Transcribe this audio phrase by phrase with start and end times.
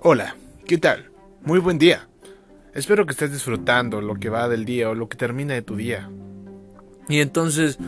[0.00, 1.10] Hola, ¿qué tal?
[1.42, 2.06] Muy buen día.
[2.72, 5.74] Espero que estés disfrutando lo que va del día o lo que termina de tu
[5.74, 6.08] día.
[7.08, 7.78] Y entonces,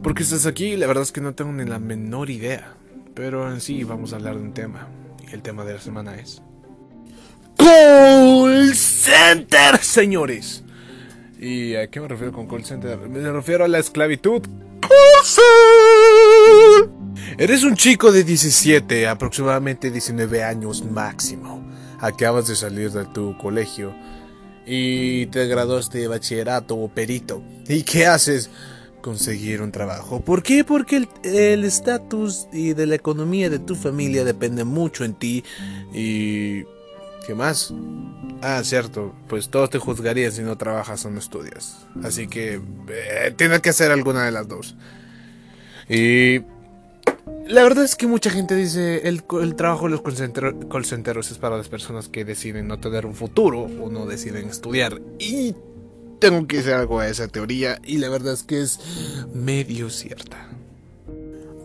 [0.00, 0.76] ¿por qué estás aquí?
[0.76, 2.74] La verdad es que no tengo ni la menor idea.
[3.14, 4.86] Pero en sí vamos a hablar de un tema.
[5.28, 6.40] Y el tema de la semana es...
[7.58, 10.62] Call Center, señores.
[11.40, 12.96] ¿Y a qué me refiero con call center?
[13.08, 14.42] Me refiero a la esclavitud.
[17.38, 21.62] Eres un chico de 17, aproximadamente 19 años máximo.
[22.00, 23.94] Acabas de salir de tu colegio
[24.64, 27.42] y te graduaste de bachillerato o perito.
[27.68, 28.48] ¿Y qué haces?
[29.02, 30.20] Conseguir un trabajo.
[30.20, 30.64] ¿Por qué?
[30.64, 35.44] Porque el estatus y de la economía de tu familia depende mucho en ti.
[35.92, 36.62] ¿Y
[37.26, 37.74] qué más?
[38.40, 41.86] Ah, cierto, pues todos te juzgarían si no trabajas o no estudias.
[42.02, 44.74] Así que eh, tienes que hacer alguna de las dos.
[45.86, 46.40] Y
[47.48, 51.38] la verdad es que mucha gente dice el, el trabajo de los call centeros es
[51.38, 55.00] para las personas que deciden no tener un futuro o no deciden estudiar.
[55.18, 55.54] Y
[56.18, 58.80] tengo que decir algo a esa teoría y la verdad es que es
[59.32, 60.48] medio cierta.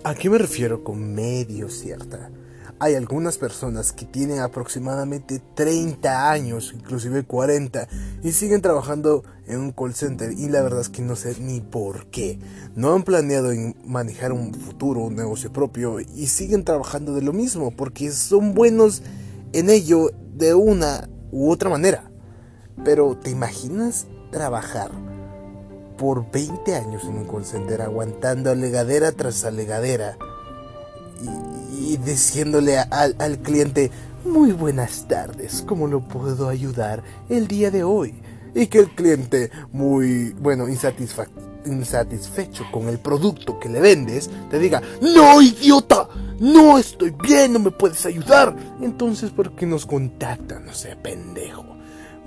[0.04, 2.30] ¿A qué me refiero con medio cierta?
[2.80, 7.88] Hay algunas personas que tienen aproximadamente 30 años, inclusive 40,
[8.24, 11.62] y siguen trabajando en un call center y la verdad es que no sé ni
[11.62, 12.40] por qué.
[12.76, 17.34] No han planeado en manejar un futuro, un negocio propio y siguen trabajando de lo
[17.34, 19.04] mismo porque son buenos
[19.54, 22.10] en ello de una u otra manera.
[22.84, 24.92] Pero ¿te imaginas trabajar
[25.98, 30.18] por 20 años en un call center aguantando alegadera tras alegadera?
[31.80, 33.92] Y diciéndole al, cliente,
[34.26, 38.14] muy buenas tardes, ¿cómo lo puedo ayudar el día de hoy?
[38.54, 44.82] Y que el cliente, muy, bueno, insatisfecho con el producto que le vendes, te diga,
[45.02, 46.08] no, idiota,
[46.40, 48.56] no estoy bien, no me puedes ayudar.
[48.82, 50.66] Entonces, ¿por qué nos contactan?
[50.66, 51.66] No sé, pendejo.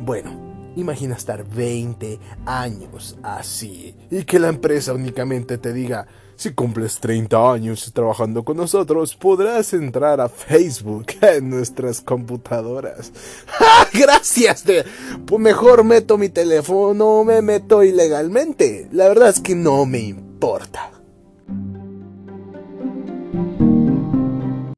[0.00, 6.06] Bueno, Imagina estar 20 años así y que la empresa únicamente te diga,
[6.36, 13.12] si cumples 30 años trabajando con nosotros, podrás entrar a Facebook en nuestras computadoras.
[13.92, 14.64] Gracias.
[14.64, 14.84] De,
[15.27, 18.89] pues mejor meto mi teléfono, me meto ilegalmente.
[18.92, 20.93] La verdad es que no me importa.